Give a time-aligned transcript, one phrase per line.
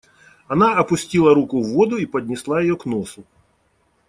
[0.47, 3.23] Она опустила руку в воду и поднесла ее к носу.